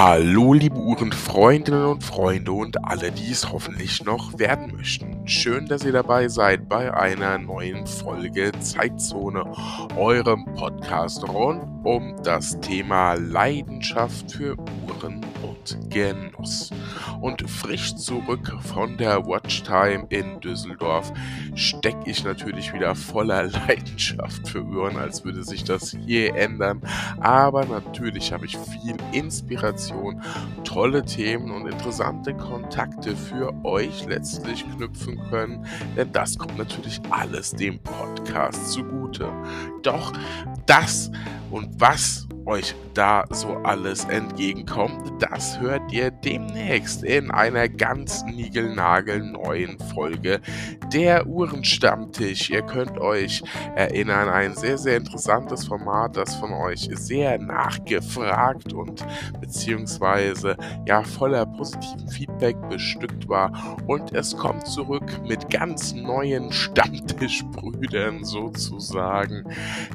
[0.00, 5.26] Hallo, liebe Uhrenfreundinnen und Freunde und alle, die es hoffentlich noch werden möchten.
[5.26, 9.44] Schön, dass ihr dabei seid bei einer neuen Folge Zeitzone,
[9.96, 14.87] eurem Podcast rund um das Thema Leidenschaft für Uhren
[15.88, 16.70] Genuss.
[17.20, 21.12] Und frisch zurück von der Watchtime in Düsseldorf
[21.54, 26.80] stecke ich natürlich wieder voller Leidenschaft für Uhren, als würde sich das je ändern.
[27.20, 30.22] Aber natürlich habe ich viel Inspiration,
[30.64, 35.66] tolle Themen und interessante Kontakte für euch letztlich knüpfen können,
[35.96, 39.28] denn das kommt natürlich alles dem Podcast zugute.
[39.82, 40.12] Doch
[40.66, 41.10] das
[41.50, 49.78] und was euch da so alles entgegenkommt, das hört ihr demnächst in einer ganz niegelnagelneuen
[49.94, 50.40] Folge
[50.92, 52.50] der Uhrenstammtisch.
[52.50, 53.42] Ihr könnt euch
[53.76, 59.04] erinnern, ein sehr, sehr interessantes Format, das von euch sehr nachgefragt und
[59.40, 63.76] beziehungsweise ja voller positiven Feedback bestückt war.
[63.86, 69.44] Und es kommt zurück mit ganz neuen Stammtischbrüdern sozusagen.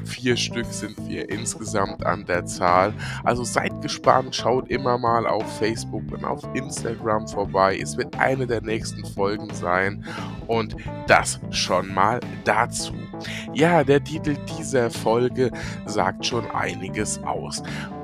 [0.05, 2.93] Vier Stück sind wir insgesamt an der Zahl.
[3.23, 7.77] Also seid gespannt, schaut immer mal auf Facebook und auf Instagram vorbei.
[7.81, 10.03] Es wird eine der nächsten Folgen sein
[10.47, 10.75] und
[11.07, 12.93] das schon mal dazu.
[13.53, 15.51] Ja, der Titel dieser Folge
[15.85, 17.63] sagt schon einiges aus.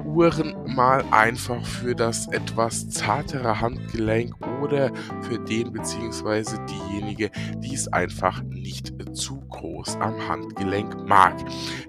[0.10, 6.58] Uhren mal einfach für das etwas zartere Handgelenk oder für den bzw.
[6.66, 11.36] diejenige, die es einfach nicht zu groß am Handgelenk mag.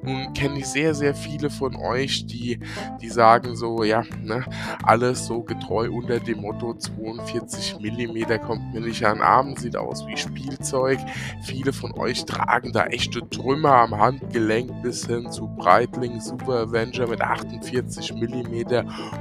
[0.03, 2.61] Nun kenne ich sehr, sehr viele von euch, die,
[3.01, 4.45] die sagen so, ja, ne,
[4.83, 9.77] alles so getreu unter dem Motto 42 mm kommt mir nicht an den Arm, sieht
[9.77, 10.99] aus wie Spielzeug.
[11.43, 17.09] Viele von euch tragen da echte Trümmer am Handgelenk bis hin zu Breitling Super Avenger
[17.09, 18.61] mit 48 mm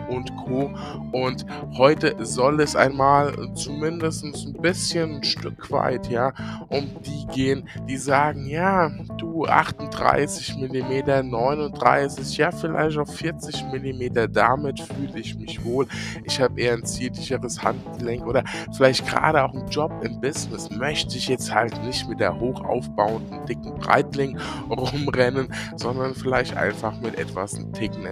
[0.10, 0.72] und Co.
[1.12, 1.46] Und
[1.78, 6.34] heute soll es einmal zumindest ein bisschen ein Stück weit, ja,
[6.70, 14.32] um die gehen, die sagen, ja, du 38 mm, 39, ja, vielleicht auch 40 mm,
[14.32, 15.88] damit fühle ich mich wohl.
[16.24, 18.44] Ich habe eher ein zierlicheres Handgelenk oder
[18.76, 22.64] vielleicht gerade auch einen Job im Business möchte ich jetzt halt nicht mit der hoch
[22.64, 24.38] aufbauenden, dicken Breitling
[24.70, 28.06] rumrennen, sondern vielleicht einfach mit etwas einen Ticken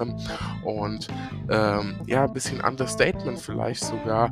[0.00, 0.16] entspannterem
[0.64, 1.08] und
[1.50, 4.30] ähm, ja, ein bisschen Understatement vielleicht sogar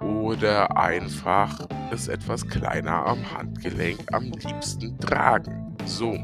[0.00, 1.58] oder einfach
[1.90, 5.76] es etwas kleiner am Handgelenk am liebsten tragen.
[5.84, 6.18] So,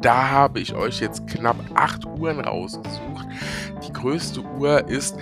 [0.00, 3.26] da habe ich euch jetzt knapp 8 Uhren rausgesucht.
[3.86, 5.16] Die größte Uhr ist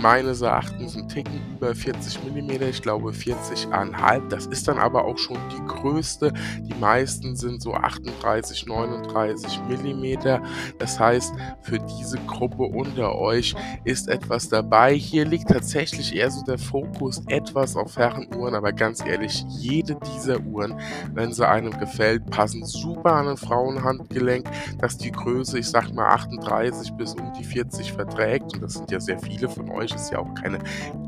[0.00, 4.28] meines Erachtens ein Ticken über 40 mm, ich glaube 40,5.
[4.28, 6.32] Das ist dann aber auch schon die größte.
[6.60, 10.42] Die meisten sind so 38, 39 mm.
[10.78, 13.54] Das heißt, für diese Gruppe unter euch
[13.84, 14.94] ist etwas dabei.
[14.94, 20.40] Hier liegt tatsächlich eher so der Fokus etwas auf Herrenuhren, aber ganz ehrlich, jede dieser
[20.40, 20.78] Uhren,
[21.12, 24.21] wenn sie einem gefällt, passen super an ein Frauenhandgelenk,
[24.78, 28.54] dass die Größe, ich sag mal 38 bis um die 40 verträgt.
[28.54, 30.58] Und das sind ja sehr viele von euch, ist ja auch keine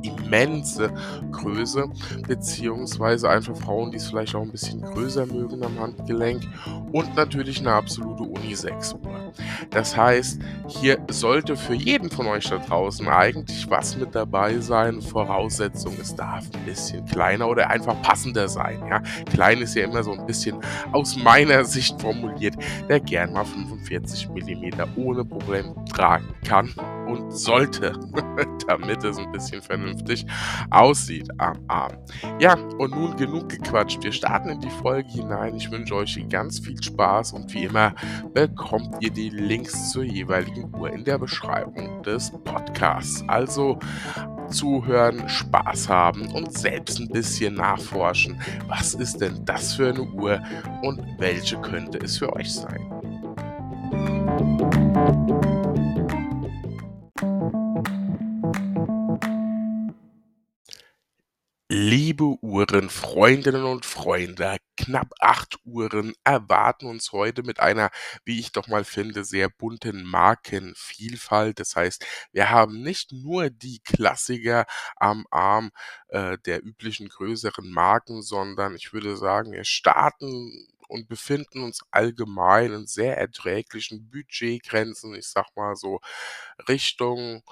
[0.02, 0.92] immense
[1.32, 1.86] Größe,
[2.26, 6.42] beziehungsweise einfach Frauen, die es vielleicht auch ein bisschen größer mögen am Handgelenk
[6.92, 9.23] und natürlich eine absolute Unisex-Uhr.
[9.70, 15.00] Das heißt, hier sollte für jeden von euch da draußen eigentlich was mit dabei sein.
[15.00, 18.80] Voraussetzung, es darf ein bisschen kleiner oder einfach passender sein.
[18.88, 19.02] Ja?
[19.30, 20.58] Klein ist ja immer so ein bisschen
[20.92, 22.54] aus meiner Sicht formuliert,
[22.88, 26.74] der gern mal 45 mm ohne Problem tragen kann
[27.06, 27.92] und sollte,
[28.66, 30.26] damit es ein bisschen vernünftig
[30.70, 31.92] aussieht am Arm.
[32.40, 34.02] Ja, und nun genug gequatscht.
[34.02, 35.56] Wir starten in die Folge hinein.
[35.56, 37.94] Ich wünsche euch ganz viel Spaß und wie immer
[38.32, 43.24] bekommt ihr die Links zur jeweiligen Uhr in der Beschreibung des Podcasts.
[43.28, 43.78] Also
[44.50, 48.40] zuhören, Spaß haben und selbst ein bisschen nachforschen.
[48.68, 50.42] Was ist denn das für eine Uhr
[50.82, 52.90] und welche könnte es für euch sein?
[61.70, 67.91] Liebe Uhrenfreundinnen und Freunde, knapp acht Uhren erwarten uns heute mit einer,
[68.25, 71.61] wie ich doch mal finde, sehr bunten Markenvielfalt.
[71.61, 74.67] Das heißt, wir haben nicht nur die Klassiker
[74.97, 75.71] am Arm
[76.09, 82.73] äh, der üblichen größeren Marken, sondern ich würde sagen, wir starten und befinden uns allgemein
[82.73, 85.15] in sehr erträglichen Budgetgrenzen.
[85.15, 86.00] Ich sag mal so
[86.69, 87.43] Richtung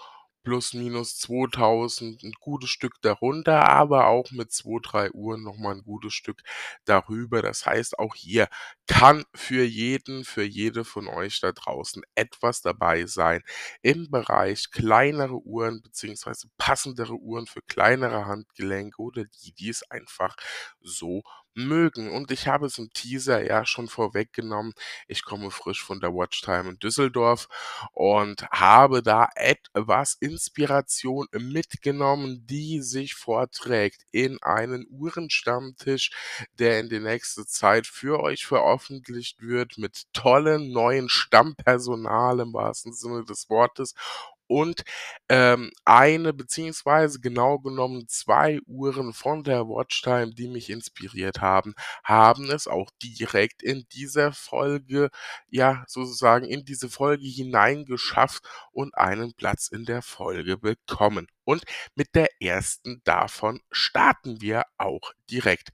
[0.44, 5.74] plus minus 2.000 'n gutes Stück darunter, aber auch mit 2, 3 Uhren noch mal
[5.76, 6.42] 'n gutes Stück
[6.84, 7.42] darüber.
[7.42, 8.48] Das heißt, auch hier
[8.86, 13.42] kann für jeden für jede von euch da draußen etwas dabei sein
[13.82, 20.36] im Bereich kleinere Uhren beziehungsweise passendere Uhren für kleinere Handgelenke oder die, die es einfach
[20.80, 21.22] so
[21.54, 22.10] mögen.
[22.10, 24.72] Und ich habe es im Teaser ja schon vorweggenommen.
[25.08, 27.48] Ich komme frisch von der Watchtime in Düsseldorf
[27.92, 36.10] und habe da etwas Inspiration mitgenommen, die sich vorträgt in einen Uhrenstammtisch,
[36.58, 42.92] der in der nächsten Zeit für euch veröffentlicht wird mit tollem neuen Stammpersonal im wahrsten
[42.92, 43.94] Sinne des Wortes
[44.52, 44.82] und,
[45.28, 52.50] ähm, eine beziehungsweise genau genommen 2 Uhren von der Watchtime, die mich inspiriert haben, haben
[52.50, 55.10] es auch direkt in dieser Folge,
[55.48, 61.26] ja, sozusagen in diese Folge hineingeschafft und einen Platz in der Folge bekommen.
[61.44, 65.70] Und mit der ersten davon starten wir auch direkt.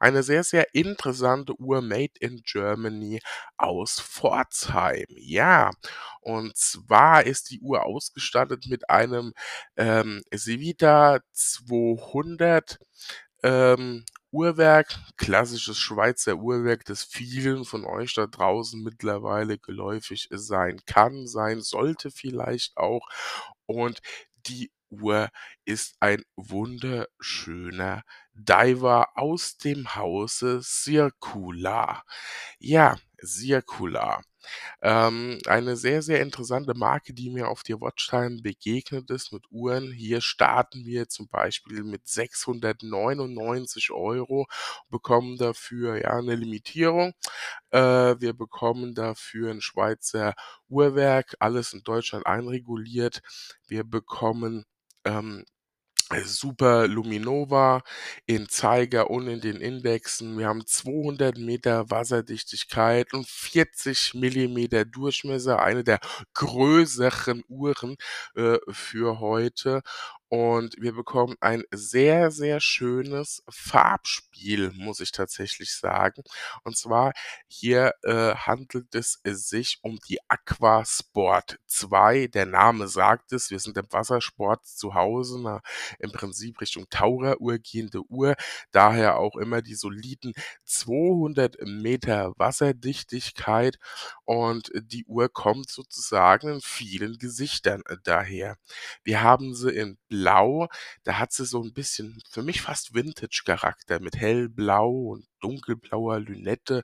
[0.00, 3.20] Eine sehr, sehr interessante Uhr made in Germany
[3.56, 5.06] aus Pforzheim.
[5.16, 5.70] Ja,
[6.20, 9.32] und zwar ist die Uhr ausgestattet mit einem,
[9.76, 12.78] ähm, Sevita 200,
[13.42, 21.26] ähm, Uhrwerk, klassisches Schweizer Uhrwerk, das vielen von euch da draußen mittlerweile geläufig sein kann,
[21.26, 23.06] sein sollte vielleicht auch.
[23.66, 24.00] Und
[24.46, 25.30] die Uhr
[25.66, 28.02] ist ein wunderschöner
[28.34, 32.04] Diver aus dem Hause Circular.
[32.60, 34.22] Ja, Circular.
[34.82, 39.92] Ähm, eine sehr, sehr interessante Marke, die mir auf der Watchtime begegnet ist mit Uhren.
[39.92, 44.46] Hier starten wir zum Beispiel mit 699 €,
[44.90, 47.14] bekommen dafür, ja, 'ne Limitierung.
[47.70, 50.34] Äh, wir bekommen dafür 'n Schweizer
[50.70, 53.22] Uhrwerk, alles in Deutschland einreguliert.
[53.68, 54.64] Wir bekommen,
[55.04, 55.44] ähm,
[56.24, 57.82] super Luminova
[58.26, 60.38] in Zeiger und in den Indexen.
[60.38, 66.00] Wir haben 200 Meter Wasserdichtigkeit und 40 Millimeter Durchmesser, eine der
[66.34, 67.96] größeren Uhren,
[68.36, 69.82] äh, für heute.
[70.34, 76.22] Und wir bekommen ein sehr, sehr schönes Farbspiel, muss ich tatsächlich sagen.
[76.64, 77.12] Und zwar
[77.48, 82.28] hier, äh, handelt es sich um die Aqua Sport 2.
[82.28, 85.60] Der Name sagt es, wir sind im Wassersport zu Hause, 'ne
[85.98, 88.34] im Prinzip Richtung Taucheruhr gehende Uhr,
[88.70, 90.32] daher auch immer die soliden
[90.64, 93.76] 200 Meter Wasserdichtigkeit
[94.24, 98.56] und die Uhr kommt sozusagen in vielen Gesichtern äh, daher.
[99.04, 100.21] Wir haben sie in Blau,
[101.04, 106.82] da hat sie so 'n bisschen für mich fast Vintage-Charakter mit hellblau und dunkelblauer Lünette,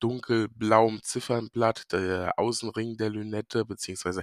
[0.00, 4.22] dunkelblauem Ziffernblatt, der Außenring der Lünette beziehungsweise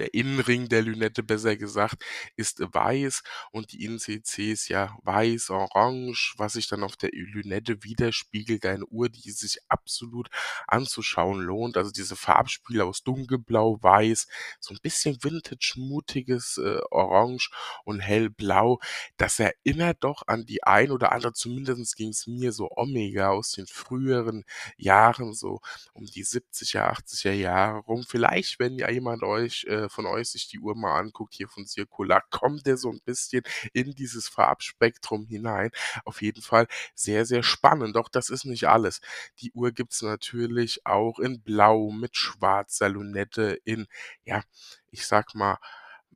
[0.00, 2.02] der Innenring der Lünette besser gesagt,
[2.36, 8.64] ist weiß und die Innen-CCs ja weiß, orange, was sich dann auf der Lünette widerspiegelt.
[8.64, 10.28] Eine Uhr, die sich absolut
[10.66, 11.76] anzuschauen lohnt.
[11.76, 14.26] Also diese Farbspiele aus dunkelblau, weiß,
[14.58, 17.50] so 'n bisschen vintage-mutiges, äh, Orange
[17.84, 18.80] und hellblau.
[19.18, 23.66] Das erinnert doch an die ein oder andere zumindest ging's mir so Omega aus den
[23.66, 24.44] früheren
[24.78, 25.60] Jahren, so
[25.92, 28.04] um die 70er, 80er Jahre rum.
[28.08, 31.66] Vielleicht, wenn ja jemand euch äh, von euch sich die Uhr mal anguckt hier von
[31.66, 33.42] Circular, kommt der so 'n bisschen
[33.74, 35.70] in dieses Farbspektrum hinein.
[36.04, 37.96] Auf jeden Fall sehr, sehr spannend.
[37.96, 39.00] Doch das ist nicht alles.
[39.40, 43.86] Die Uhr gibt's natürlich auch in Blau mit schwarzer Lünette in,
[44.24, 44.42] ja,
[44.90, 45.58] ich sage mal,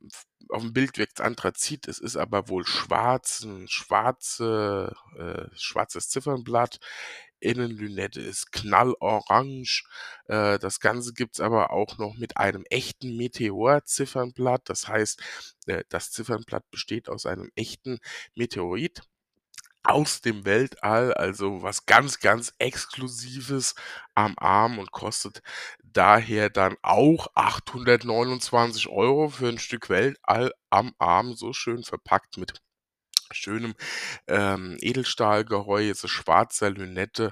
[0.07, 6.79] f aufm Bild wirkt's Anthrazit, es ist aber wohl schwarz, 'n schwarze äh, schwarzes Ziffernblatt.
[7.45, 9.83] Innenlünette ist knallorange.
[10.27, 14.63] Äh, das Ganze gibt's aber auch noch mit einem echten Meteor-Ziffernblatt.
[14.69, 15.21] Das heißt,
[15.67, 17.99] äh, das Ziffernblatt besteht aus einem echten
[18.35, 19.01] Meteorit
[19.83, 23.75] aus dem Weltall, also was ganz, ganz Exklusives
[24.15, 25.41] am Arm und kostet
[25.83, 32.61] daher dann auch 829 € für 'n Stück Weltall am Arm, so schön verpackt mit
[33.31, 33.75] schönem,
[34.27, 37.31] ähm, Edelstahlgehäuse, schwarzer Lünette.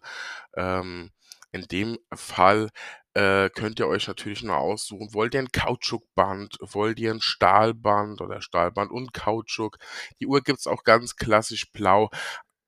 [0.58, 1.12] Ähm,
[1.54, 2.70] in dem Fall,
[3.16, 8.22] äh, könnt ihr euch natürlich noch aussuchen, wollt ihr 'n Kautschukband, wollt ihr 'n Stahlband
[8.22, 9.78] oder Stahlband und Kautschuk?
[10.22, 12.10] Die Uhr gibt's auch ganz klassisch blau.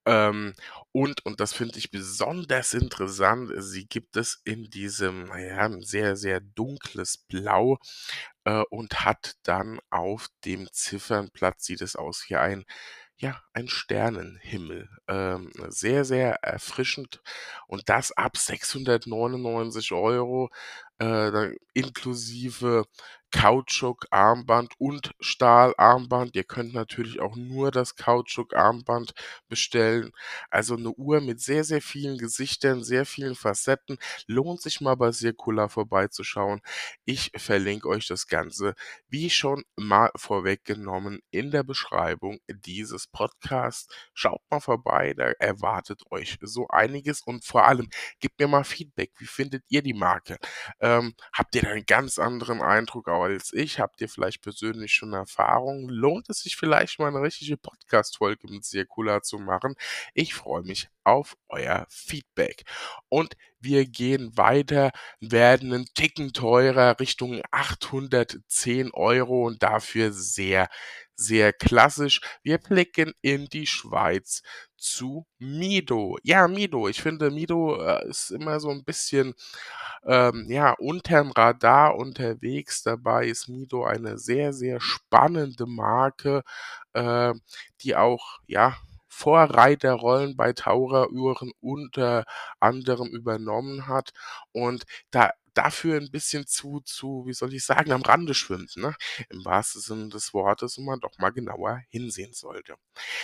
[0.08, 0.54] Ähm,
[0.94, 5.82] und und das finde ich besonders interessant, sie gibt es in diesem, na ja, 'n
[5.84, 7.78] sehr, sehr dunkles Blau,
[8.46, 12.66] äh, und hat dann auf dem Ziffernblatt sieht es aus wie ein
[13.18, 14.90] ja, ein Sternenhimmel.
[15.08, 17.22] Ähm, sehr, sehr erfrischend
[17.68, 20.50] und das ab 699 €,
[21.00, 22.86] äh, dann inklusive
[23.36, 26.36] Kautschukarmband und Stahlarmband.
[26.38, 29.14] Ihr könnt natürlich auch nur das Kautschukarmband
[29.50, 30.12] bestellen.
[30.50, 33.98] Also eine Uhr mit sehr, sehr vielen Gesichtern, sehr vielen Facetten.
[34.26, 36.62] Lohnt sich mal bei Circular vorbeizuschauen.
[37.04, 38.74] Ich verlinke euch das Ganze,
[39.10, 43.94] wie schon mal vorweggenommen, in der Beschreibung dieses Podcasts.
[44.14, 47.90] Schaut mal vorbei, da erwartet euch so einiges und vor allem
[48.22, 49.12] gebt mir mal Feedback.
[49.18, 50.38] Wie findet ihr die Marke?
[50.80, 53.80] Ähm, habt ihr da einen ganz anderen Eindruck als ich?
[53.80, 55.90] Habt ihr vielleicht persönlich schon Erfahrungen?
[55.90, 59.76] Lohnt es sich vielleicht mal eine richtige Podcast-Folge mit Circular zu machen?
[60.14, 62.64] Ich freue mich auf euer Feedback.
[63.10, 70.70] Und wir gehen weiter, werden einen Ticken teurer Richtung 810 Euro und dafür sehr,
[71.16, 72.22] sehr klassisch.
[72.44, 74.42] Wir blicken in die Schweiz
[74.86, 76.18] zu Mido.
[76.24, 76.88] Ja, Mido.
[76.88, 79.34] Ich finde, Mido äh, ist immer so ein bisschen
[80.06, 82.84] ähm, ja, unterm Radar unterwegs.
[82.84, 86.44] Dabei ist Mido eine sehr, sehr spannende Marke,
[86.94, 87.34] äh,
[87.82, 88.78] die auch, ja,
[89.08, 92.26] Vorreiterrollen bei Taucheruhren unter
[92.60, 94.12] anderem übernommen hat
[94.52, 98.96] und da dafür ein bisschen zu zu, wie soll ich sagen, am Rande schwimmt, ne?
[99.30, 102.76] Im wahrsten Sinne des Wortes und man doch mal genauer hinsehen sollte.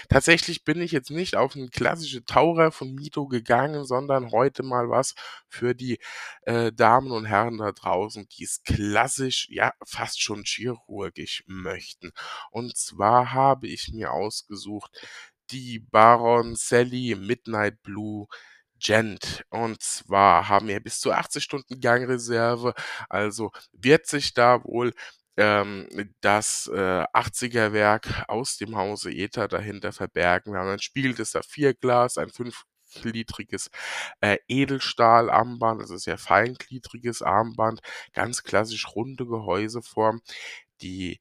[0.10, 4.90] Tatsächlich bin ich jetzt nicht auf 'n klassische Taucher von Mito gegangen, sondern heute mal
[4.90, 5.16] was
[5.50, 6.00] für die,
[6.44, 12.12] äh, Damen und Herren da draußen, die's klassisch, ja, fast schon chirurgisch möchten.
[12.52, 14.92] Und zwar habe ich mir ausgesucht
[15.52, 18.28] die Baron Sally Midnight Blue
[18.82, 19.44] Gent.
[19.50, 22.74] Und zwar haben wir bis zu 80 Stunden Gangreserve,
[23.10, 24.94] also wird sich da wohl
[25.38, 25.88] ähm,
[26.22, 30.54] das äh, 80er Werk aus dem Hause Ether dahinter verbergen.
[30.54, 33.70] Wir haben ein spiegeltes Saphirglas, ein 5-gliedriges
[34.22, 37.82] äh, Edelstahlarmband, das ist ja feingliedriges Armband,
[38.14, 40.22] ganz klassisch runde Gehäuseform.
[40.82, 41.20] Die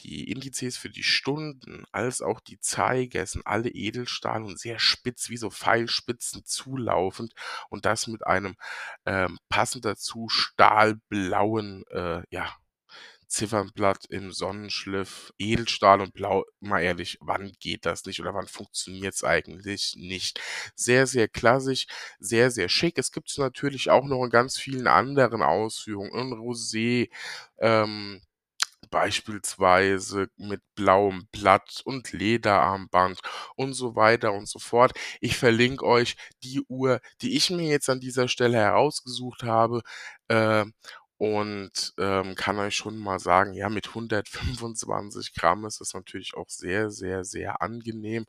[0.00, 5.28] die Indizes für die Stunden als auch die Zeiger sind alle Edelstahl und sehr spitz,
[5.30, 7.34] wie so Pfeilspitzen zulaufend
[7.70, 8.56] und das mit einem
[9.06, 12.54] ähm, passend dazu stahlblauen, äh, ja,
[13.28, 16.44] Ziffernblatt im Sonnenschliff, Edelstahl und Blau.
[16.60, 20.40] Mal ehrlich, wann geht das nicht oder wann funktioniert's eigentlich nicht?
[20.76, 21.86] Sehr, sehr klassisch,
[22.20, 22.96] sehr, sehr schick.
[22.98, 27.10] Es gibt's natürlich auch noch in ganz vielen anderen Ausführungen, in Rosé,
[27.58, 28.22] ähm
[28.90, 33.20] beispielsweise mit blauem Blatt und Lederarmband
[33.56, 34.92] und so weiter und so fort.
[35.20, 39.82] Ich verlinke euch die Uhr, die ich mir jetzt an dieser Stelle herausgesucht habe,
[40.28, 40.64] äh,
[41.16, 46.48] und, ähm, kann euch schon mal sagen, ja, mit 125 Gramm ist das natürlich auch
[46.48, 48.26] sehr, sehr, sehr angenehm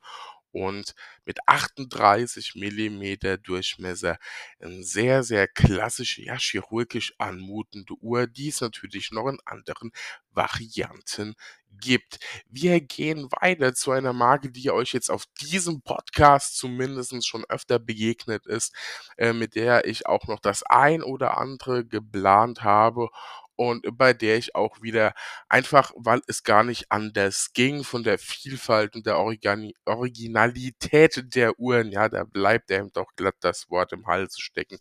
[0.56, 0.94] und
[1.26, 4.18] mit 38 Millimeter Durchmesser
[4.60, 9.92] 'n sehr, sehr klassische, ja, chirurgisch anmutende Uhr, die es natürlich noch in anderen
[10.32, 11.36] Varianten
[11.80, 12.20] gibt.
[12.50, 17.80] Wir gehen weiter zu einer Marke, die euch jetzt auf diesem Podcast zumindest schon öfter
[17.80, 18.74] begegnet ist,
[19.18, 23.10] äh, mit der ich auch noch das ein oder andere geplant habe
[23.56, 25.14] und bei der ich auch wieder
[25.50, 31.60] einfach, weil es gar nicht anders ging, von der Vielfalt und der Origani Originalität der
[31.60, 34.78] Uhren, ja, da bleibt einem doch glatt das Wort im Hals stecken,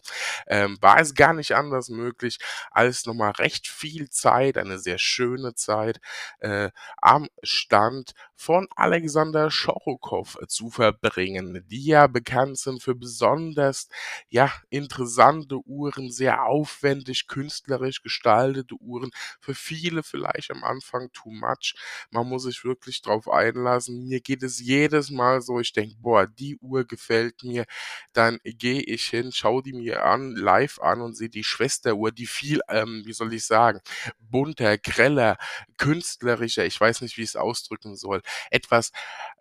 [0.47, 2.39] ähm, war es gar nicht anders möglich,
[2.71, 6.01] als nochmal recht viel Zeit, eine sehr schöne Zeit,
[6.41, 13.89] äh, am Stand von Alexander Schorokow zu verbringen, die ja bekannt sind für besonders,
[14.29, 18.03] ja, interessante Uhren, sehr aufwendig künstlerisch
[18.67, 19.11] gestaltete Uhren.
[19.41, 21.75] Für viele vielleicht am Anfang too much.
[22.11, 24.07] Man muss sich wirklich drauf einlassen.
[24.09, 27.65] Mir geht es jedes Mal so, ich denke: „Boah, die Uhr gefällt mir.“
[28.13, 32.27] Dann gehe ich hin, schaue die mir an live an und sehe die Schwesteruhr, die
[32.27, 33.81] viel, ähm, wie soll ich sagen,
[34.21, 35.37] bunter, greller,
[35.79, 38.91] künstlerischer, ich weiß nicht, wie ich's ausdrücken soll, etwas,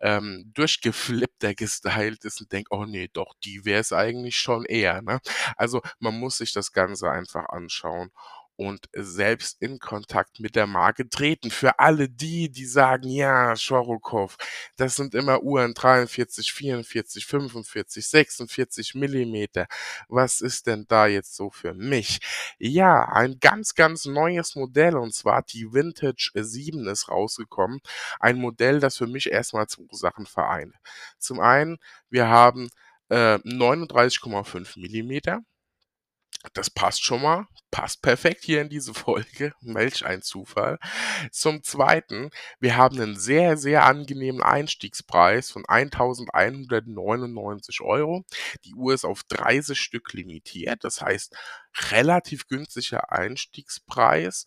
[0.00, 5.02] ähm, durchgeflippter gestylt ist und denke: „Oh ne, doch, die wäre es eigentlich schon eher“,
[5.02, 5.20] ne?
[5.56, 8.10] Also, man muss sich das Ganze einfach anschauen
[8.56, 11.50] und selbst in Kontakt mit der Marke treten.
[11.50, 14.36] Für alle die, die sagen: „Ja, Schorokow,
[14.76, 19.66] das sind immer Uhren 43, 44, 45, 46 Millimeter.
[20.08, 22.20] Was ist denn da jetzt so für mich?“
[22.58, 27.80] Ja, ein ganz, ganz neues Modell und zwar die Vintage 7 ist rausgekommen.
[28.20, 30.74] Ein Modell, das für mich erst mal 2 Sachen vereint.
[31.18, 31.78] Zum einen,
[32.10, 32.68] wir haben,
[33.10, 35.40] äh, 39,5 Millimeter.
[36.52, 39.52] Das passt schon mal, passt perfekt hier in diese Folge.
[39.62, 40.78] Welch ein Zufall.
[41.32, 48.24] Zum Zweiten, wir haben 'nen sehr, sehr angenehmen Einstiegspreis von 1.199 Euro.
[48.64, 51.34] Die Uhr ist auf 30 Stück limitiert, das heißt,
[51.90, 54.44] relativ günstiger Einstiegspreis.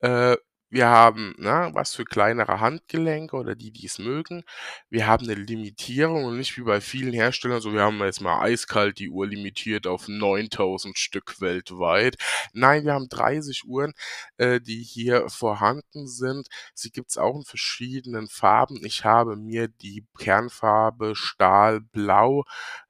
[0.00, 0.36] Äh,
[0.70, 4.42] wir haben, ne, was für kleinere Handgelenke oder die, die es mögen.
[4.90, 8.40] Wir haben 'ne Limitierung und nicht wie bei vielen Herstellern so: „Wir haben jetzt mal
[8.42, 12.16] eiskalt die Uhr limitiert auf 9.000 Stück weltweit.“
[12.52, 13.92] Nein, wir haben 30 Uhren,
[14.38, 16.48] äh, die hier vorhanden sind.
[16.74, 18.84] Sie gibt's auch in verschiedenen Farben.
[18.84, 22.44] Ich habe mir die Kernfarbe Stahlblau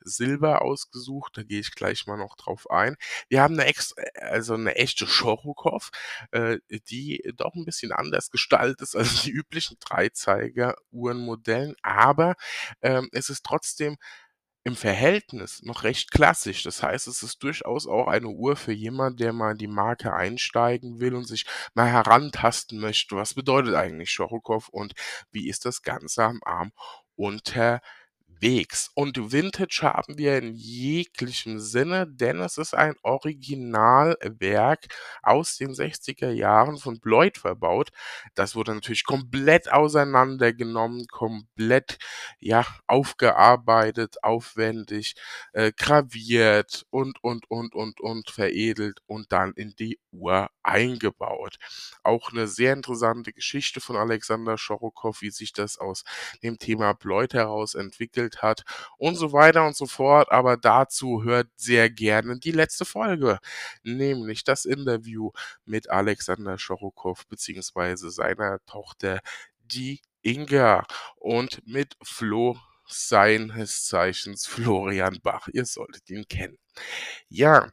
[0.07, 2.97] Silber ausgesucht, da gehe ich gleich mal noch drauf ein.
[3.29, 5.91] Wir haben 'ne ex also 'ne echte Chorokov,
[6.33, 6.59] äh,
[6.91, 12.37] die doch 'n bisschen anders gestaltet ist als die üblichen Dreizeiger-Uhrenmodellen, aber,
[12.83, 13.97] ähm, es ist trotzdem
[14.65, 16.63] im Verhältnis noch recht klassisch.
[16.65, 20.13] Das heißt, es ist durchaus auch eine Uhr für jemand, der mal in die Marke
[20.15, 23.17] einsteigen will und sich mal herantasten möchte.
[23.17, 24.95] Was bedeutet eigentlich Chorokov und
[25.33, 26.73] wie ist das Ganze am Arm
[28.41, 28.91] unterwegs?
[28.95, 34.87] Und Vintage haben wir in jeglichem Sinne, denn es ist ein Originalwerk
[35.23, 37.91] aus den 60er Jahren von Bloyd verbaut.
[38.35, 41.99] Das wurde natürlich komplett auseinandergenommen, komplett,
[42.39, 45.15] ja, aufgearbeitet, aufwendig,
[45.53, 51.57] äh, graviert und, und, und, und, und veredelt und dann in die Uhr eingebaut.
[52.03, 56.05] Auch 'ne sehr interessante Geschichte von Alexander Chorokow, wie sich das aus
[56.43, 58.63] dem Thema Bloyd heraus entwickelt hat
[58.99, 60.31] und so weiter und so fort.
[60.31, 63.39] Aber dazu hört sehr gerne die letzte Folge,
[63.83, 65.31] nämlich das Interview
[65.65, 69.21] mit Alexander Chorokow beziehungsweise seiner Tochter,
[69.65, 70.85] die Inga
[71.17, 75.49] und mit Flo, seines Zeichens Florian Bach.
[75.53, 76.59] Ihr solltet ihn kennen.
[77.29, 77.71] Ja,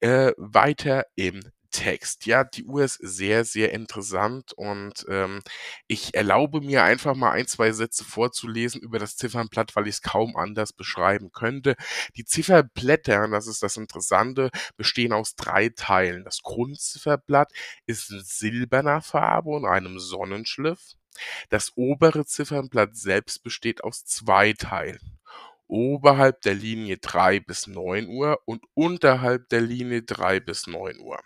[0.00, 1.40] äh, weiter im
[1.76, 2.24] Text.
[2.26, 5.42] Ja, die Uhr ist sehr, sehr interessant und, ähm,
[5.86, 10.36] ich erlaube mir einfach mal 1, 2 Sätze vorzulesen über das Ziffernblatt, weil ich's kaum
[10.36, 11.76] anders beschreiben könnte.
[12.16, 16.24] Die Zifferblätter, das ist das Interessante, bestehen aus 3 Teilen.
[16.24, 17.52] Das Grundzifferblatt
[17.86, 20.94] ist in silberner Farbe und einem Sonnenschliff.
[21.50, 25.18] Das obere Ziffernblatt selbst besteht aus 2 Teilen.
[25.68, 31.20] Oberhalb der Linie 3 bis 9 Uhr und unterhalb der Linie 3 bis 9 Uhr.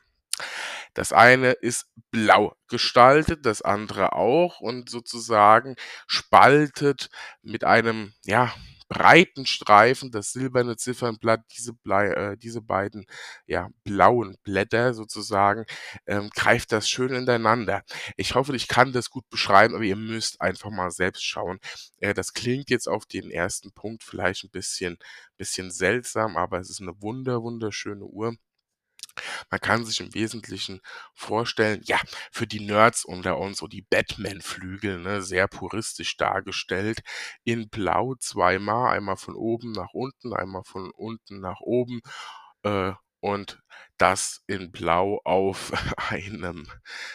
[1.01, 5.75] Das eine ist blau gestaltet, das andere auch und sozusagen
[6.07, 7.09] spaltet
[7.41, 8.53] mit einem, ja,
[8.91, 13.07] breiten Streifen das silberne Ziffernblatt diese blei äh, diese beiden,
[13.47, 15.65] ja, blauen Blätter sozusagen,
[16.07, 17.83] ähm, greift das schön ineinander.
[18.19, 21.61] Ich hoffe, ich kann das gut beschreiben, aber ihr müsst einfach mal selbst schauen.
[22.01, 23.71] Äh, das klingt jetzt auf den 1.
[23.71, 24.99] Punkt vielleicht 'n bisschen
[25.39, 28.35] bisschen seltsam, aber es ist 'ne wunder wunderschöne Uhr.
[29.51, 30.81] Man kann sich im Wesentlichen
[31.15, 31.99] vorstellen, ja,
[32.33, 37.01] für die Nerds unter uns so die Batman-Flügel, ne, sehr puristisch dargestellt.
[37.45, 42.01] In Blau zweimal, einmal von oben nach unten, einmal von unten nach oben,
[42.63, 43.61] äh, und
[44.01, 45.73] das in Blau auf
[46.11, 46.67] einem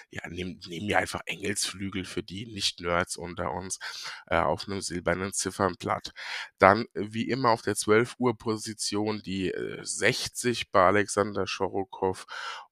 [0.10, 3.80] ja, nehmen nehmen wir einfach Engelsflügel für die Nicht-Nerds unter uns,
[4.28, 6.12] äh, auf 'nem silbernen Ziffernblatt.
[6.60, 12.26] Dann wie immer auf der 12-Uhr-Position die, äh, 60 bei Alexander Chorokow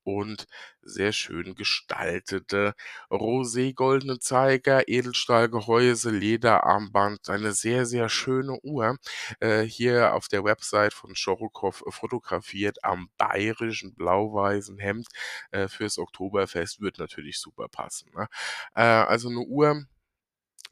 [0.03, 0.45] und
[0.81, 2.73] sehr schön gestaltete
[3.11, 8.97] roségoldene Zeiger, Edelstahlgehäuse, Lederarmband, eine sehr, sehr schöne Uhr,
[9.39, 15.07] äh, hier auf der Website von Chorokow fotografiert am bayerischen blau-weißen Hemd,
[15.51, 18.27] äh, fürs Oktoberfest, wird natürlich super passen, ne?
[18.75, 19.85] Äh, also 'ne Uhr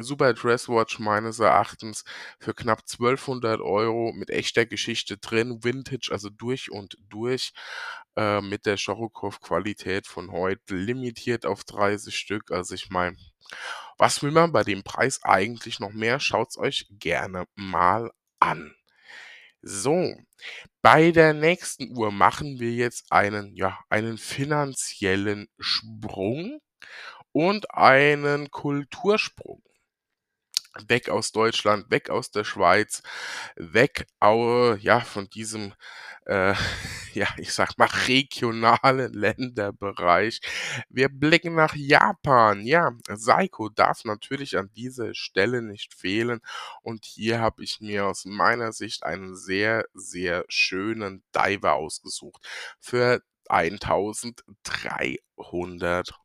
[0.04, 2.04] super Dresswatch meines Erachtens
[2.40, 7.54] für knapp 1.200 € mit echter Geschichte drin, Vintage, also durch und durch,
[8.18, 12.52] äh, mit der Chorokow-Qualität von heute, limitiert auf 30 Stück.
[12.52, 13.18] Also, ich meine,
[13.98, 16.20] was will man bei dem Preis eigentlich noch mehr?
[16.20, 18.74] Schaut's euch gerne mal an.
[19.64, 20.16] So,
[20.82, 26.62] bei der nächsten Uhr machen wir jetzt einen, ja, einen finanziellen Sprung
[27.34, 29.61] und einen Kultursprung.
[30.88, 33.04] Weg aus Deutschland, weg aus der Schweiz,
[33.58, 35.74] weg au ja, von diesem,
[36.26, 36.54] äh,
[37.14, 40.40] ja, ich sage mal, regionalen Länderbereich.
[40.90, 42.66] Wir blicken nach Japan.
[42.66, 46.40] Ja, Seiko darf natürlich an dieser Stelle nicht fehlen
[46.84, 52.42] und hier habe ich mir aus meiner Sicht einen sehr, sehr schönen Diver ausgesucht
[52.80, 56.21] für 1.300 €.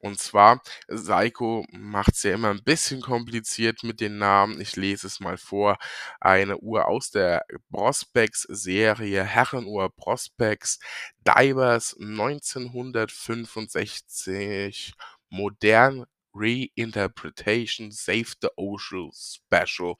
[0.00, 4.60] Und zwar, Seiko macht's ja immer 'n bisschen kompliziert mit den Namen.
[4.60, 5.78] Ich lese es mal vor.
[6.20, 10.78] Eine Uhr aus der Prospex-Serie, Herrenuhr Prospex,
[11.26, 14.92] Divers 1965,
[15.30, 19.96] modern Reinterpretation Save the Ocean Special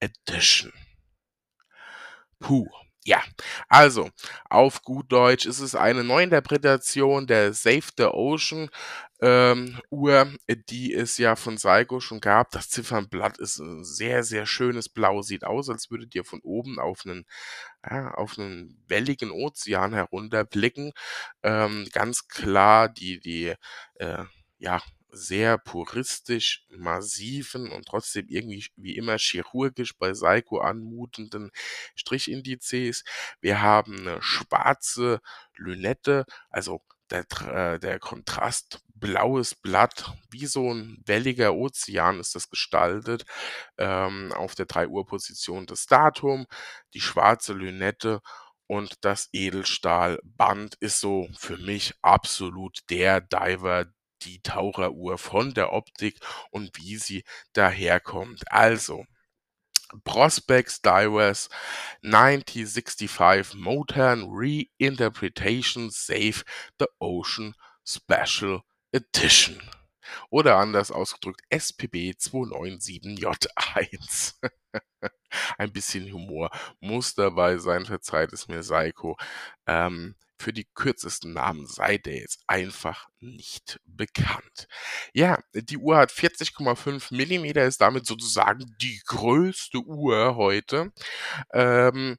[0.00, 0.72] Edition.
[2.40, 2.66] Puh,
[3.06, 3.22] Ja,
[3.68, 4.10] also
[4.50, 8.68] auf gut Deutsch ist es eine Neuinterpretation der Save the Ocean
[9.22, 10.30] ähm, Uhr,
[10.68, 12.50] die es ja von Seiko schon gab.
[12.50, 16.78] Das Ziffernblatt ist ein sehr, sehr schönes Blau, sieht aus, als würdet ihr von oben
[16.78, 17.24] auf einen,
[17.88, 20.92] ja, auf einen welligen Ozean herunterblicken.
[21.42, 23.54] Ähm, ganz klar die, die,
[23.96, 24.24] äh,
[24.58, 31.50] ja, sehr puristisch massiven und trotzdem irgendwie wie immer chirurgisch bei Seiko anmutenden
[31.96, 33.04] Strichindizes.
[33.40, 35.20] Wir haben eine schwarze
[35.56, 37.24] Lünette, also der,
[37.74, 43.24] äh, der Kontrast blaues Blatt, wie so ein welliger Ozean ist das gestaltet.
[43.78, 46.46] Ähm, auf der 3 Uhr Position das Datum,
[46.94, 48.20] die schwarze Lünette
[48.66, 53.86] und das Edelstahlband ist so für mich absolut der Diver,
[54.24, 56.18] die Taucheruhr von der Optik
[56.50, 58.50] und wie sie daherkommt.
[58.50, 59.04] Also,
[60.04, 61.48] Prospex Divers
[62.04, 66.42] 1965 Modern Reinterpretation Save
[66.78, 67.54] the Ocean
[67.84, 69.60] Special Edition.
[70.28, 74.34] Oder anders ausgedrückt SPB 297J1.
[75.58, 79.16] Ein bisschen Humor muss dabei sein, verzeiht es mir Seiko.
[79.66, 84.68] Ähm, für die kürzesten Namen sei der jetzt einfach nicht bekannt.
[85.14, 90.92] Ja, die Uhr hat 40,5 Millimeter, ist damit sozusagen die größte Uhr heute.
[91.52, 92.16] Ähm,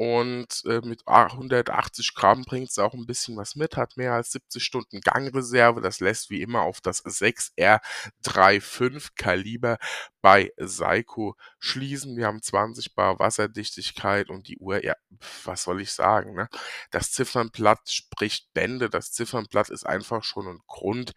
[0.00, 4.30] und äh, mit 180 Gramm bringt es auch ein bisschen was mit, hat mehr als
[4.30, 5.80] 70 Stunden Gangreserve.
[5.80, 9.76] Das lässt wie immer auf das 6R35 Kaliber
[10.22, 12.16] bei Seiko schließen.
[12.16, 14.94] Wir haben 20 Bar Wasserdichtigkeit und die Uhr, ja,
[15.42, 16.48] was soll ich sagen, ne?
[16.92, 18.90] Das Ziffernblatt spricht Bände.
[18.90, 21.10] Das Ziffernblatt ist einfach schon ein Grund,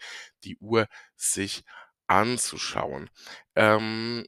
[0.43, 1.63] die Uhr sich
[2.07, 3.09] anzuschauen.
[3.55, 4.25] Ähm,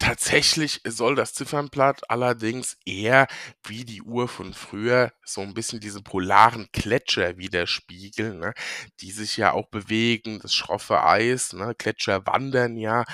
[0.00, 3.26] Tatsächlich soll das Ziffernblatt allerdings eher
[3.64, 8.52] wie die Uhr von früher so ein bisschen diese polaren Gletscher widerspiegeln, ne,
[9.00, 11.74] die sich ja auch bewegen, das schroffe Eis, ne?
[11.78, 13.04] Gletscher wandern ja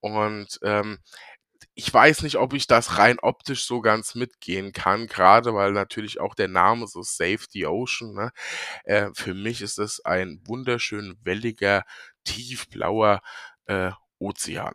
[0.00, 0.98] und, ähm,
[1.74, 6.20] ich weiß nicht, ob ich das rein optisch so ganz mitgehen kann, gerade weil natürlich
[6.20, 8.30] auch der Name so Save the Ocean, ne?
[8.84, 11.84] Äh, für mich ist es ein wunderschön welliger,
[12.24, 13.22] tiefblauer,
[13.66, 14.74] äh, Ozean.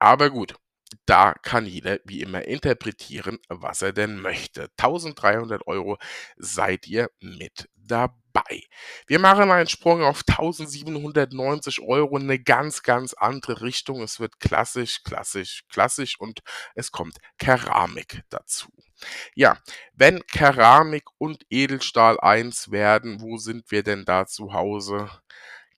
[0.00, 0.56] Aber gut,
[1.06, 4.68] da kann jeder wie immer interpretieren, was er denn möchte.
[4.76, 5.98] 1300 Euro
[6.36, 8.62] seid ihr mit dabei.
[9.06, 14.02] Wir machen einen Sprung auf 1790 Euro, eine ganz, ganz andere Richtung.
[14.02, 16.40] Es wird klassisch, klassisch, klassisch und
[16.74, 18.68] es kommt Keramik dazu.
[19.34, 19.58] Ja,
[19.92, 25.08] wenn Keramik und Edelstahl eins werden, wo sind wir denn da zu Hause?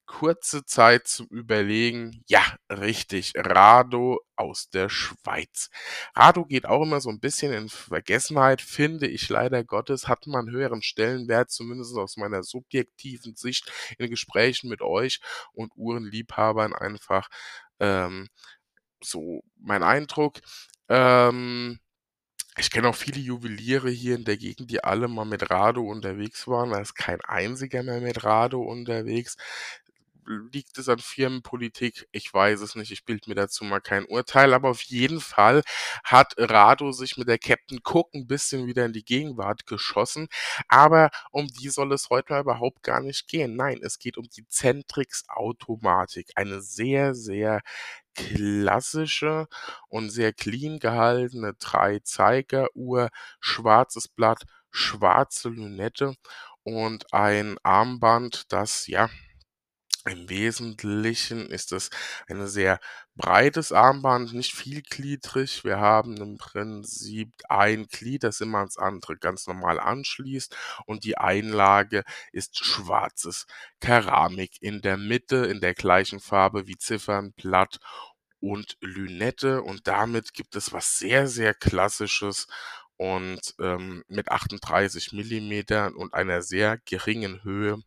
[0.08, 2.24] Kurze Zeit zum Überlegen.
[2.26, 5.70] Ja, richtig, Rado aus der Schweiz.
[6.16, 10.50] Rado geht auch immer so ein bisschen in Vergessenheit, finde ich leider Gottes, hat man
[10.50, 15.20] höheren Stellenwert, zumindest aus meiner subjektiven Sicht in Gesprächen mit euch
[15.52, 17.28] und Uhrenliebhabern einfach
[17.78, 18.28] ähm,
[19.02, 20.40] so mein Eindruck.
[20.88, 21.78] Ähm,
[22.58, 26.48] ich kenne auch viele Juweliere hier in der Gegend, die alle mal mit Rado unterwegs
[26.48, 26.70] waren.
[26.70, 29.36] Da ist kein einziger mehr mit Rado unterwegs.
[30.28, 32.06] Liegt es an Firmenpolitik?
[32.12, 32.90] Ich weiß es nicht.
[32.92, 34.52] Ich bilde mir dazu mal kein Urteil.
[34.52, 35.62] Aber auf jeden Fall
[36.04, 40.28] hat Rado sich mit der Captain Cook ein bisschen wieder in die Gegenwart geschossen.
[40.68, 43.56] Aber um die soll es heute überhaupt gar nicht gehen.
[43.56, 46.30] Nein, es geht um die Centrix Automatik.
[46.34, 47.62] Eine sehr, sehr
[48.14, 49.46] klassische
[49.88, 53.08] und sehr clean gehaltene Drei-Zeiger-Uhr,
[53.40, 56.14] schwarzes Blatt, schwarze Lünette
[56.64, 59.08] und ein Armband, das ja
[60.06, 61.90] im Wesentlichen ist es
[62.28, 62.80] ein sehr
[63.16, 65.64] breites Armband, nicht vielgliedrig.
[65.64, 70.56] Wir haben im Prinzip ein Glied, das immer ans andere ganz normal anschließt
[70.86, 73.46] und die Einlage ist schwarzes
[73.80, 77.78] Keramik in der Mitte in der gleichen Farbe wie Ziffernblatt
[78.40, 82.46] und Lünette und damit gibt es was sehr, sehr Klassisches
[82.96, 87.82] und, ähm, mit 38 Millimetern und einer sehr geringen Höhe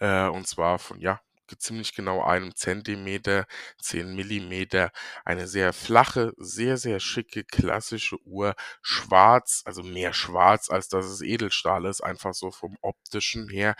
[0.00, 1.20] äh, und zwar von, ja,
[1.58, 3.46] ziemlich genau einem Zentimeter,
[3.78, 4.90] 10 Millimeter.
[5.24, 8.54] Eine sehr flache, sehr, sehr schicke, klassische Uhr.
[8.82, 12.00] Schwarz, also mehr schwarz, als dass es Edelstahl ist.
[12.02, 13.76] Einfach so vom optischen her.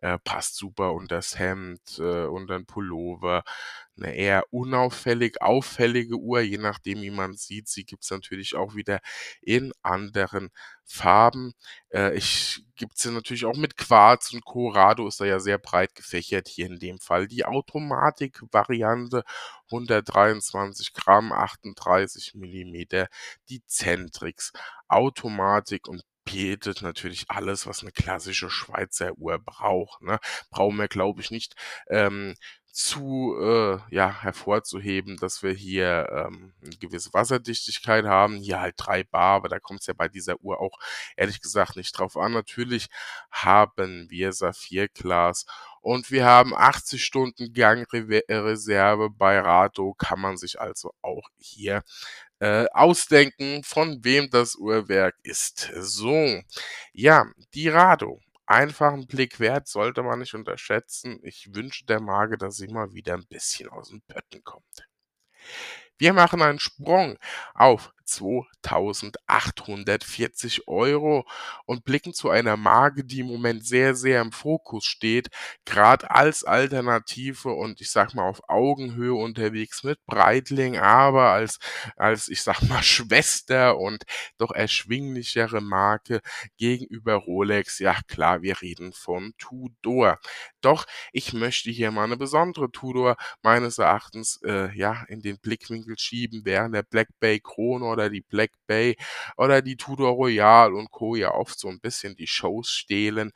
[0.00, 3.44] Äh, passt super unter das Hemd, äh, unter den Pullover.
[3.96, 7.68] 'Ne eher unauffällig auffällige Uhr, je nachdem, wie man sieht.
[7.68, 9.00] Sie gibt's natürlich auch wieder
[9.42, 10.50] in anderen
[10.84, 11.54] Farben.
[11.90, 15.94] Äh, ich gibt's ja natürlich auch mit Quarz und Corrado ist da ja sehr breit
[15.94, 19.24] gefächert, hier in dem Fall die Automatik-Variante,
[19.70, 23.08] 123 Gramm, 38 Millimeter,
[23.48, 24.52] die Centrix
[24.88, 30.18] Automatik und bietet natürlich alles, was 'ne klassische Schweizer Uhr braucht, ne?
[30.50, 31.54] Brauchen wir, glaube ich, nicht,
[31.88, 32.34] ähm,
[32.76, 39.04] zu, äh, ja, hervorzuheben, dass wir hier, ähm, 'ne gewisse Wasserdichtigkeit haben, hier halt 3
[39.04, 40.78] bar, aber da kommt's ja bei dieser Uhr auch
[41.16, 42.32] ehrlich gesagt nicht drauf an.
[42.32, 42.88] Natürlich
[43.30, 45.46] haben wir Saphirglas
[45.80, 51.82] und wir haben 80 Stunden Gangrever Reserve bei Rado, kann man sich also auch hier,
[52.40, 55.70] äh, ausdenken, von wem das Uhrwerk ist.
[55.76, 56.40] So,
[56.92, 61.18] ja, die Rado, einfach 'n Blick wert, sollte man nicht unterschätzen.
[61.22, 64.86] Ich wünsche der Marke, dass sie mal wieder 'n bisschen aus den Pötten kommt.
[66.00, 67.16] Wir machen einen Sprung
[67.54, 71.24] auf 2.840 €
[71.66, 75.28] und blicken zu einer Marke, die im Moment sehr, sehr im Fokus steht,
[75.66, 81.58] grad als Alternative und ich sage mal, auf Augenhöhe unterwegs mit Breitling, aber als
[81.96, 84.04] als, ich sage mal, Schwester und
[84.38, 86.20] doch erschwinglichere Marke
[86.58, 87.78] gegenüber Rolex.
[87.80, 90.18] Ja klar, wir reden von Tudor.
[90.60, 95.98] Doch ich möchte hier mal 'ne besondere Tudor meines Erachtens, äh, ja, in den Blickwinkel
[95.98, 98.96] schieben, während der Black Bay Chrono oder die Black Bay
[99.38, 101.16] oder die Tudor Royale und Co.
[101.16, 103.32] ja oft so 'n bisschen die Shows stehlen,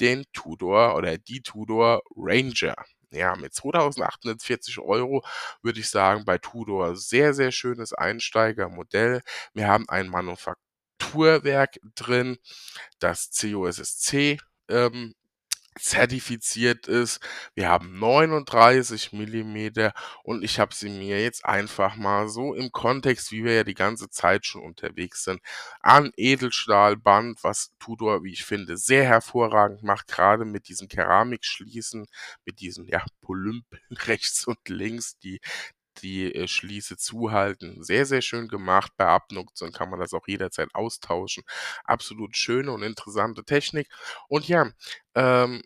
[0.00, 2.74] den Tudor oder die Tudor Ranger.
[3.10, 5.22] Ja, mit 2.840 €
[5.62, 9.22] würde ich sagen, bei Tudor sehr, sehr schönes Einsteigermodell.
[9.54, 12.38] Wir haben ein Manufakturwerk drin,
[13.00, 14.38] das COSSC,
[14.68, 15.14] ähm,
[15.78, 17.20] zertifiziert ist.
[17.54, 23.32] Wir haben 39 Millimeter und ich habe sie mir jetzt einfach mal so im Kontext,
[23.32, 25.40] wie wir ja die ganze Zeit schon unterwegs sind,
[25.80, 32.06] an Edelstahlband, was Tudor, wie ich finde, sehr hervorragend macht, grade mit diesen Keramikschließen,
[32.44, 35.40] mit diesen, ja, Polympen rechts und links, die
[36.02, 37.82] die, äh, Schließe zuhalten.
[37.82, 38.92] Sehr, sehr schön gemacht.
[38.96, 41.44] Bei Abnutzung kann man das auch jederzeit austauschen.
[41.84, 43.88] Absolut schöne und interessante Technik.
[44.28, 44.70] Und ja,
[45.14, 45.62] ähm,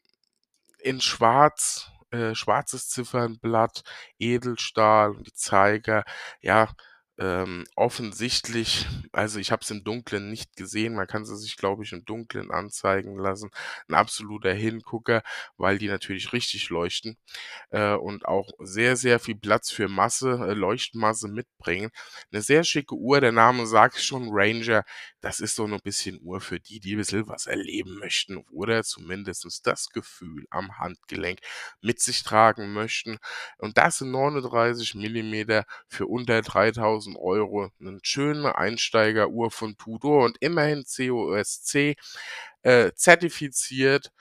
[0.80, 3.82] in schwarz, äh, schwarzes Ziffernblatt,
[4.18, 6.04] Edelstahl und die Zeiger,
[6.40, 6.68] ja,
[7.18, 11.82] ähm, offensichtlich also, ich habe es im Dunkeln nicht gesehen, man kann sie sich, glaube
[11.84, 13.50] ich, im Dunkeln anzeigen lassen.
[13.88, 15.22] 'N absoluter Hingucker,
[15.56, 17.16] weil die natürlich richtig leuchten,
[17.70, 21.90] äh, und auch sehr, sehr viel Platz für Masse äh, Leuchtmasse mitbringen.
[22.32, 24.84] 'Ne sehr schicke Uhr, der Name sagt's schon, Ranger,
[25.22, 29.46] das ist so 'ne bisschen Uhr für die, die bisschen was erleben möchten oder zumindest
[29.66, 31.40] das Gefühl am Handgelenk
[31.82, 33.18] mit sich tragen möchten.
[33.58, 37.07] Und das in 39 Millimeter für unter 3.000 €,
[37.78, 41.96] 'nen schöne Einsteigeruhr von Tudor und immerhin COSC,
[42.62, 44.12] äh, zertifiziert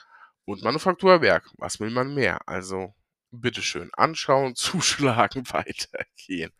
[0.46, 1.50] und Manufakturwerk.
[1.58, 2.40] Was will man mehr?
[2.48, 2.94] Also,
[3.32, 6.52] bitteschön anschauen, zuschlagen, weitergehen.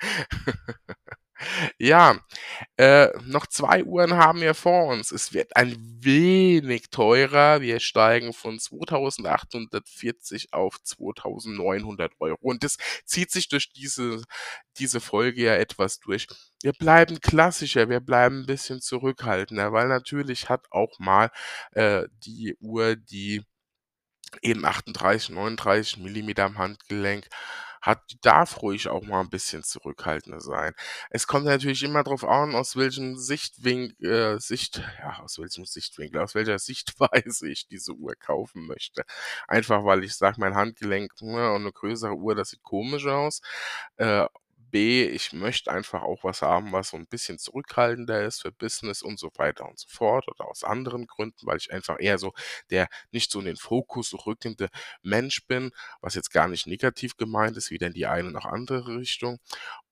[1.80, 2.20] Ja,
[2.78, 5.12] äh, noch 2 Uhren haben wir vor uns.
[5.12, 7.62] Es wird ein wenig teurer.
[7.62, 14.22] Wir steigen von 2.840 auf 2.900 € und das zieht sich durch diese
[14.80, 16.28] diese Folge ja etwas durch.
[16.64, 21.30] Wir bleiben klassischer, wir bleiben 'n bisschen zurückhaltender, weil natürlich hat auch mal,
[21.72, 23.44] äh, die Uhr, die
[24.42, 27.28] eben 38, 39 Millimeter am Handgelenk
[27.88, 30.74] hat, darf ruhig auch mal 'n bisschen zurückhaltender sein.
[31.10, 36.22] Es kommt natürlich immer drauf an, aus welchem Sichtwink äh, Sicht ja, aus welchem Sichtwinkel,
[36.22, 39.04] aus welcher Sichtweise ich diese Uhr kaufen möchte.
[39.48, 43.42] Einfach, weil ich sage, mein Handgelenk, ne, und 'ne größere Uhr, das sieht komisch aus.
[43.98, 44.28] Äh,
[44.72, 49.02] B, ich möchte einfach auch was haben, was so 'n bisschen zurückhaltender ist für Business
[49.02, 52.34] und so weiter und so fort oder aus anderen Gründen, weil ich einfach eher so
[52.72, 54.70] der nicht so in den Fokus rückende
[55.04, 58.98] Mensch bin, was jetzt gar nicht negativ gemeint ist, weder in die eine noch andere
[58.98, 59.40] Richtung.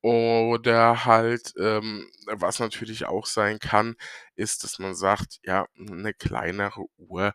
[0.02, 3.96] Oder halt, ähm, was natürlich auch sein kann,
[4.36, 7.34] ist, dass man sagt, ja, 'ne kleinere Uhr,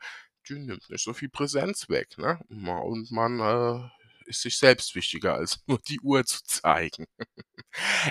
[0.48, 2.40] die nimmt nicht so viel Präsenz weg, ne?
[2.50, 3.88] Und man, äh,
[4.30, 7.06] ist sich selbst wichtiger, als nur die Uhr zu zeigen.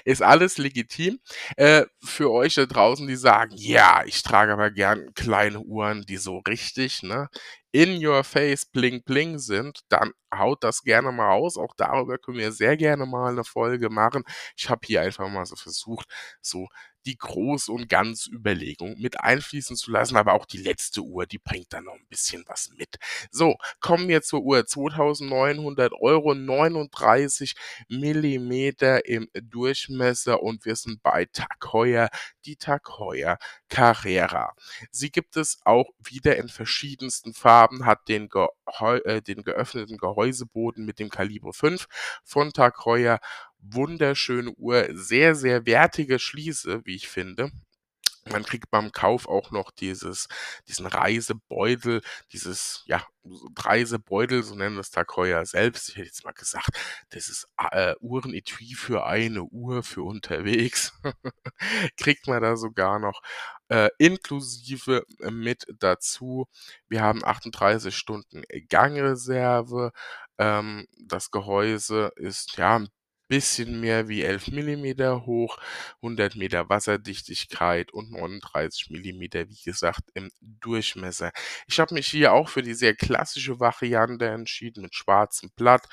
[0.06, 1.20] Ist alles legitim.
[1.58, 6.18] Äh, für euch da draußen, die sagen: „Ja, ich trage aber gern kleine Uhren, die
[6.18, 7.30] so richtig, ne,
[7.72, 11.58] in your face bling bling sind“, dann haut das gerne mal raus.
[11.58, 14.24] Auch darüber können wir sehr gerne mal 'ne Folge machen.
[14.58, 16.08] Ich habe hier einfach mal so versucht,
[16.42, 16.68] so
[17.06, 21.74] die Groß- und Ganzüberlegung mit einfließen zu lassen, aber auch die letzte Uhr, die bringt
[21.74, 22.98] dann noch ein bisschen was mit.
[23.32, 24.66] So, kommen wir zur Uhr.
[24.66, 27.56] 2900 Euro, 39
[27.88, 31.28] Millimeter im Durchmesser und wir sind bei
[31.72, 32.10] Heuer,
[32.46, 32.58] die
[32.98, 33.38] Heuer
[33.70, 34.54] Carrera.
[34.92, 38.30] Sie gibt es auch wieder in verschiedensten Farben, hat den,
[39.06, 41.88] äh, den geöffneten Gehäuseboden mit dem Kaliber 5
[42.24, 42.52] von
[42.86, 43.20] Heuer.
[43.60, 47.52] Wunderschöne Uhr, sehr, sehr wertige Schließe, wie ich finde.
[48.32, 50.28] Man kriegt beim Kauf auch noch dieses,
[50.68, 53.04] diesen Reisebeutel, dieses, ja,
[53.58, 55.90] Reisebeutel, so nennen das Heuer selbst.
[55.90, 56.70] Ich hätte jetzt mal gesagt,
[57.10, 60.94] das ist äh, Uhrenetui für eine Uhr für unterwegs.
[61.98, 63.22] kriegt man da sogar noch
[63.70, 66.48] äh, inklusive äh, mit dazu.
[66.88, 69.92] Wir haben 38 Stunden Gangreserve.
[70.38, 72.90] Ähm, das Gehäuse ist ja ein
[73.30, 75.58] bisschen mehr wie 11 mm hoch,
[76.02, 81.32] 100 Meter Wasserdichtigkeit und 39 mm, wie gesagt, im Durchmesser.
[81.68, 85.88] Ich habe mich hier auch für die sehr klassische Variante entschieden mit schwarzem Blatt,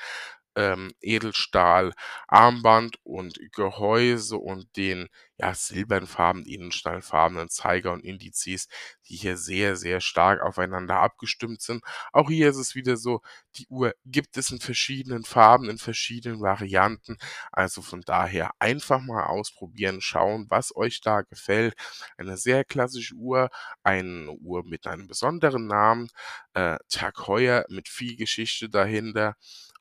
[0.57, 1.93] ähm, Edelstahl,
[2.27, 5.07] Armband und Gehäuse und den
[5.39, 8.67] ja, silbernfarben, edelstahlfarbenen Zeiger und Indizes,
[9.07, 11.83] die hier sehr, sehr stark aufeinander abgestimmt sind.
[12.11, 13.21] Auch hier ist es wieder so,
[13.55, 17.17] die Uhr gibt es in verschiedenen Farben, in verschiedenen Varianten.
[17.51, 21.75] Also von daher einfach mal ausprobieren, schauen, was euch da gefällt.
[22.17, 23.49] Eine sehr klassische Uhr,
[23.83, 26.09] eine Uhr mit einem besonderen Namen,
[26.55, 29.35] äh, Tag Heuer mit viel Geschichte dahinter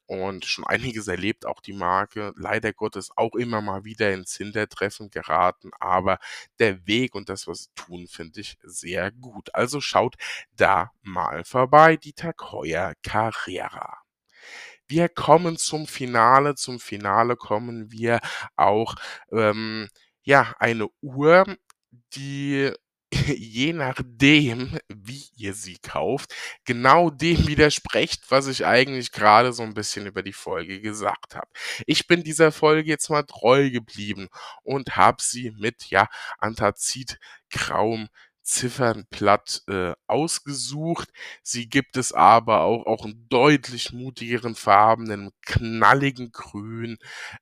[0.06, 2.32] und schon einiges erlebt, auch die Marke.
[2.36, 6.18] Leider Gottes auch immer mal wieder ins Hintertreffen geraten, aber
[6.58, 9.54] der Weg und das, was sie tun, finde ich sehr gut.
[9.54, 10.16] Also schaut
[10.56, 12.14] da mal vorbei, die
[12.52, 13.98] Heuer Carrera.
[14.88, 16.54] Wir kommen zum Finale.
[16.54, 18.20] Zum Finale kommen wir
[18.56, 18.94] auch,
[19.32, 19.88] ähm,
[20.22, 21.44] ja, eine Uhr,
[22.14, 22.72] die
[23.36, 29.74] je nachdem, wie ihr sie kauft, genau dem widersprecht, was ich eigentlich gerade so ein
[29.74, 31.48] bisschen über die Folge gesagt habe.
[31.86, 34.28] Ich bin dieser Folge jetzt mal treu geblieben
[34.62, 38.08] und habe sie mit, ja, Anthrazitgrauem
[38.46, 41.10] Ziffernblatt äh, ausgesucht.
[41.42, 46.96] Sie gibt es aber auch, auch in deutlich mutigeren Farben, einem knalligen Grün,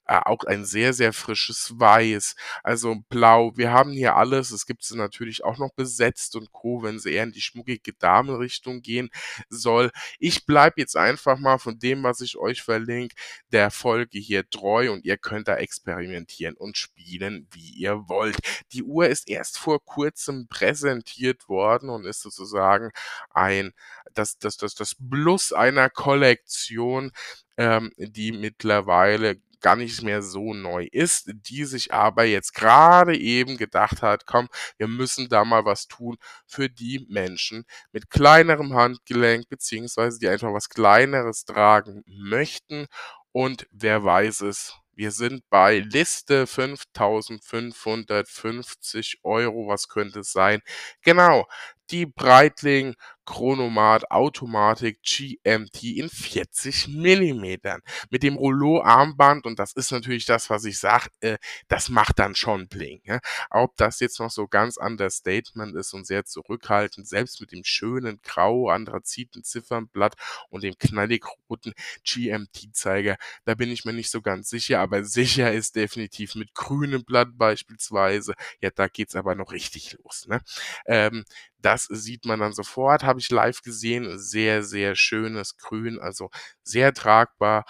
[0.06, 3.52] äh, auch ein sehr, sehr frisches Weiß, also Blau.
[3.54, 4.50] Wir haben hier alles.
[4.50, 7.92] Es gibt sie natürlich auch noch besetzt und Co., wenn sie eher in die schmuckige
[7.92, 9.10] Damenrichtung gehen
[9.50, 9.90] soll.
[10.18, 13.14] Ich bleibe jetzt einfach mal von dem, was ich euch verlinke,
[13.52, 18.38] der Folge hier treu und ihr könnt da experimentieren und spielen, wie ihr wollt.
[18.72, 22.90] Die Uhr ist erst vor kurzem präsentiert präsentiert worden und ist sozusagen
[23.30, 23.72] ein
[24.14, 27.12] das das das das Plus einer Kollektion,
[27.56, 33.56] ähm, die mittlerweile gar nicht mehr so neu ist, die sich aber jetzt gerade eben
[33.56, 39.48] gedacht hat, komm, wir müssen da mal was tun für die Menschen mit kleinerem Handgelenk,
[39.48, 42.86] beziehungsweise die einfach was Kleineres tragen möchten.
[43.32, 49.68] Und wer weiß es, wir sind bei Liste 5.550 Euro.
[49.68, 50.60] Was könnte es sein?
[51.02, 51.46] Genau,
[51.94, 57.80] die Breitling Chronomat Automatik GMT in 40 Millimetern
[58.10, 62.34] mit dem Rollo-Armband und das ist natürlich das, was ich sage, äh, das macht dann
[62.34, 63.00] schon Bling.
[63.04, 63.20] Ja?
[63.50, 68.20] Ob das jetzt noch so ganz Understatement ist und sehr zurückhaltend, selbst mit dem schönen
[68.22, 70.14] grau anthraziten Ziffernblatt
[70.50, 71.72] und dem knallig roten
[72.04, 77.04] GMT-Zeiger, da bin ich mir nicht so ganz sicher, aber sicher ist definitiv mit grünem
[77.04, 78.34] Blatt beispielsweise.
[78.60, 80.26] Ja, da geht's aber noch richtig los.
[80.28, 80.40] Ne?
[80.86, 81.24] Ähm,
[81.64, 84.18] das sieht man dann sofort, habe ich live gesehen.
[84.18, 86.30] Sehr, sehr schönes Grün, also
[86.62, 87.64] sehr tragbar.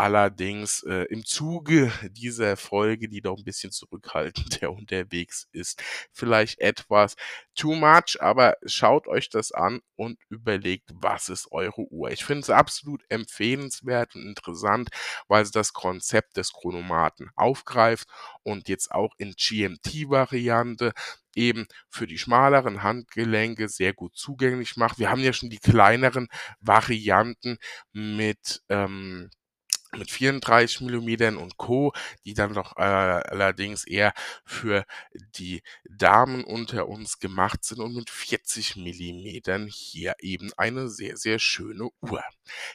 [0.00, 7.16] Allerdings äh, im Zuge dieser Folge, die doch ein bisschen zurückhaltender unterwegs ist, vielleicht etwas
[7.54, 12.10] too much, aber schaut euch das an und überlegt, was ist eure Uhr.
[12.12, 14.88] Ich finde es absolut empfehlenswert und interessant,
[15.28, 18.08] weil es das Konzept des Chronomaten aufgreift
[18.42, 20.92] und jetzt auch in GMT-Variante
[21.36, 24.98] eben für die schmaleren Handgelenke sehr gut zugänglich macht.
[24.98, 27.58] Wir haben ja schon die kleineren Varianten
[27.92, 29.28] mit ähm,
[29.96, 31.92] mit 34 Millimetern und Co.,
[32.24, 34.12] die dann doch äh, allerdings eher
[34.44, 41.16] für die Damen unter uns gemacht sind und mit 40 Millimetern hier eben eine sehr,
[41.16, 42.22] sehr schöne Uhr.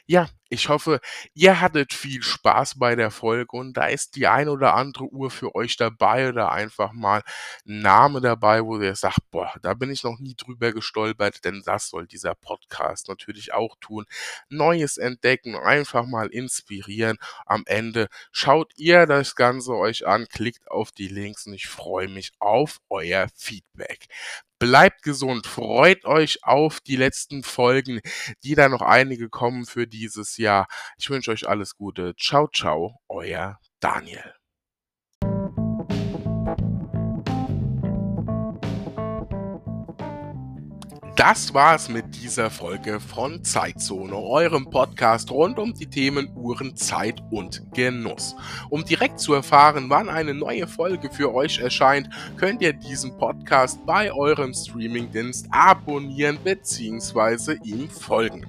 [0.06, 1.00] Ja, Ich hoffe,
[1.34, 5.28] ihr hattet viel Spaß bei der Folge und da ist die ein oder andere Uhr
[5.30, 7.22] für euch dabei oder einfach mal
[7.66, 11.62] ein Name dabei, wo ihr sagt, boah, da bin ich noch nie drüber gestolpert, denn
[11.66, 14.04] das soll dieser Podcast natürlich auch tun.
[14.48, 17.18] Neues entdecken, einfach mal inspirieren.
[17.44, 22.06] Am Ende schaut ihr das Ganze euch an, klickt auf die Links und ich freue
[22.08, 24.06] mich auf euer Feedback.
[24.58, 28.00] Bleibt gesund, freut euch auf die letzten Folgen,
[28.42, 30.66] die da noch einige kommen für dieses Jahr.
[30.96, 32.14] Ich wünsche euch alles Gute.
[32.16, 34.34] Ciao, ciao, euer Daniel.
[41.16, 47.22] Das war's mit dieser Folge von Zeitzone, eurem Podcast rund um die Themen Uhren, Zeit
[47.30, 48.36] und Genuss.
[48.68, 53.78] Um direkt zu erfahren, wann eine neue Folge für euch erscheint, könnt ihr diesen Podcast
[53.86, 57.56] bei eurem Streamingdienst abonnieren bzw.
[57.64, 58.44] ihm folgen.